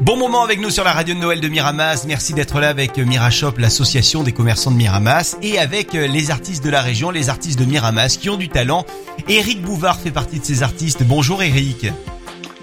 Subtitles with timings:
[0.00, 2.04] Bon moment avec nous sur la radio de Noël de Miramas.
[2.06, 6.64] Merci d'être là avec Mirashop, l'association des commerçants de Miramas, et avec euh, les artistes
[6.64, 8.84] de la région, les artistes de Miramas qui ont du talent.
[9.28, 11.04] Eric Bouvard fait partie de ces artistes.
[11.04, 11.86] Bonjour Eric.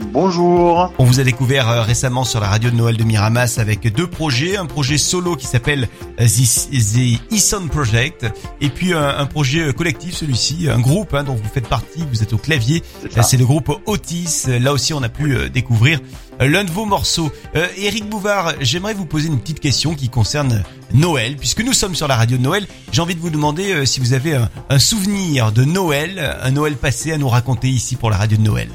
[0.09, 0.91] Bonjour.
[0.97, 4.07] On vous a découvert euh, récemment sur la radio de Noël de Miramas avec deux
[4.07, 5.87] projets, un projet solo qui s'appelle
[6.19, 8.25] euh, The, E-Sound Project
[8.59, 12.23] et puis un, projet euh, collectif celui-ci, un groupe hein, dont vous faites partie, vous
[12.23, 12.83] êtes au clavier,
[13.21, 14.47] C'est le groupe Otis.
[14.47, 17.31] Là aussi on a pu euh, découvrir euh, l'un de vos morceaux.
[17.55, 20.63] Euh, Eric Bouvard, j'aimerais vous poser une petite question qui concerne
[20.93, 22.67] Noël, puisque nous sommes sur la radio de Noël.
[22.91, 26.51] J'ai envie de vous demander euh, si vous avez un, un souvenir de Noël, un
[26.51, 28.69] Noël passé à nous raconter ici pour la radio de Noël.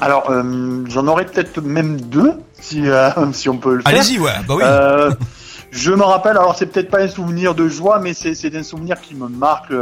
[0.00, 3.94] Alors, euh, j'en aurais peut-être même deux, si, euh, si on peut le faire.
[3.94, 5.14] Allez-y, ouais, bah oui.
[5.70, 8.62] Je me rappelle, alors c'est peut-être pas un souvenir de joie, mais c'est c'est un
[8.62, 9.72] souvenir qui me marque.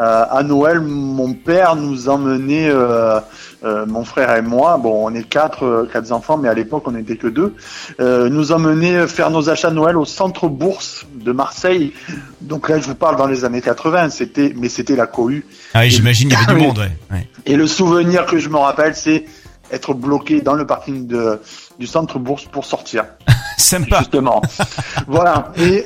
[0.00, 3.20] Euh, à Noël, mon père nous emmenait, euh,
[3.62, 6.84] euh, mon frère et moi, bon, on est quatre, euh, quatre enfants, mais à l'époque
[6.86, 7.54] on n'était que deux,
[8.00, 11.92] euh, nous emmenait faire nos achats de Noël au centre bourse de Marseille.
[12.40, 15.44] Donc là, je vous parle dans les années 80, c'était, mais c'était la cohue.
[15.74, 16.66] Ah oui, j'imagine il y avait du Oui.
[16.68, 16.92] monde, ouais.
[17.10, 17.28] ouais.
[17.44, 19.26] Et le souvenir que je me rappelle, c'est
[19.70, 21.38] être bloqué dans le parking de,
[21.78, 23.04] du centre bourse pour sortir.
[23.58, 23.98] Sympa.
[23.98, 24.40] Justement.
[25.06, 25.52] voilà.
[25.58, 25.84] Et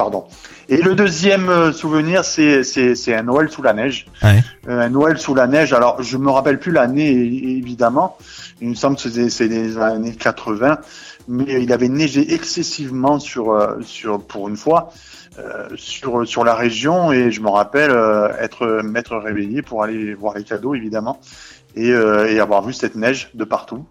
[0.00, 0.24] pardon.
[0.70, 4.06] Et le deuxième euh, souvenir, c'est un Noël sous la neige.
[4.22, 4.42] Ouais.
[4.66, 5.74] Euh, un Noël sous la neige.
[5.74, 8.16] Alors, je me rappelle plus l'année évidemment.
[8.62, 10.78] Il me semble que c'est des années 80,
[11.28, 14.90] mais il avait neigé excessivement sur euh, sur pour une fois.
[15.38, 20.14] euh, sur sur la région et je me rappelle euh, être m'être réveillé pour aller
[20.14, 21.20] voir les cadeaux évidemment
[21.76, 23.84] et, et avoir vu cette neige de partout.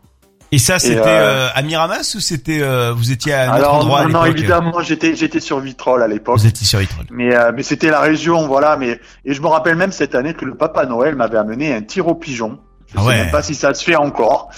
[0.51, 3.73] Et ça, c'était euh, euh, à Miramas ou c'était euh, vous étiez à un autre
[3.73, 6.39] endroit à non, non, l'époque évidemment j'étais j'étais sur Vitrolles à l'époque.
[6.39, 7.05] Vous étiez sur Itrol.
[7.11, 8.75] Mais, euh, mais c'était la région, voilà.
[8.75, 11.81] Mais et je me rappelle même cette année que le Papa Noël m'avait amené un
[11.83, 12.57] tir au pigeon.
[12.91, 13.17] Je Ah sais ouais.
[13.17, 14.49] même pas si ça se fait encore.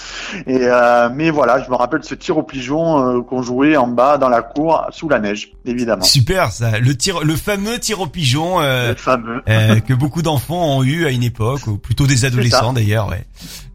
[0.46, 3.86] Et euh, mais voilà, je me rappelle ce tir au pigeon euh, qu'on jouait en
[3.88, 6.02] bas dans la cour sous la neige, évidemment.
[6.02, 9.42] Super ça, le tir, le fameux tir au pigeon euh, Le fameux.
[9.50, 13.10] euh, que beaucoup d'enfants ont eu à une époque, ou plutôt des adolescents d'ailleurs.
[13.10, 13.26] Ouais.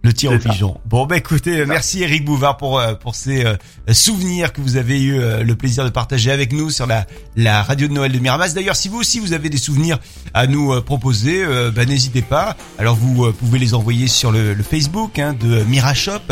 [0.08, 0.50] Le tir au ça.
[0.50, 0.78] pigeon.
[0.86, 3.56] Bon bah écoutez, merci Eric Bouvard pour euh, pour ces euh,
[3.92, 7.62] souvenirs que vous avez eu euh, le plaisir de partager avec nous sur la la
[7.62, 8.54] radio de Noël de Miramas.
[8.54, 10.00] D'ailleurs, si vous aussi vous avez des souvenirs
[10.34, 11.46] à nous euh, proposer,
[11.76, 12.56] bah, n'hésitez pas.
[12.80, 16.32] Alors vous pouvez les envoyer sur le, le Facebook hein, de Mirashop,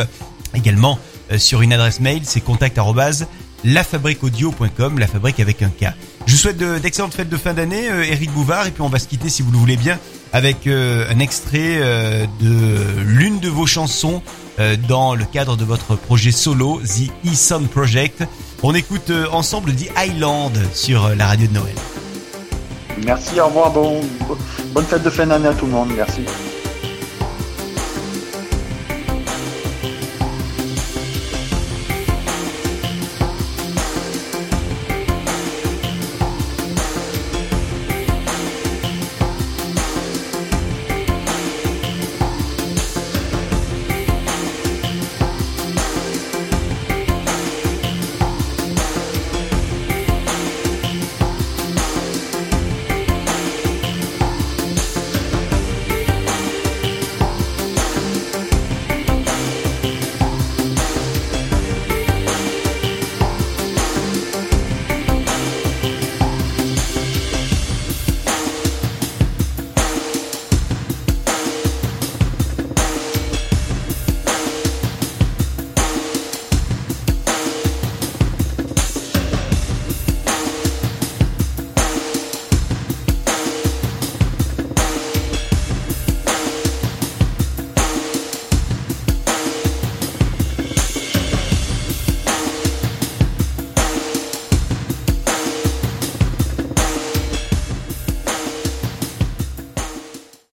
[0.54, 0.98] également
[1.38, 3.28] sur une adresse mail, c'est contact arobase
[3.66, 5.94] lafabriqueaudio.com, la fabrique avec un K.
[6.26, 8.90] Je vous souhaite de- d'excellentes fêtes de fin d'année, euh, Eric Bouvard, et puis on
[8.90, 10.00] va se quitter si vous le voulez bien
[10.34, 14.22] avec euh, un extrait euh, de l'une de vos chansons
[14.60, 18.24] euh, dans le cadre de votre projet solo, The E-Sound Project.
[18.64, 21.76] On écoute euh, ensemble The Island sur euh, la radio de Noël.
[23.06, 24.02] Merci, au revoir, bon,
[24.74, 26.22] bonne fête de fin d'année à tout le monde, merci.